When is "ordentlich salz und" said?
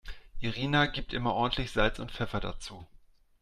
1.35-2.11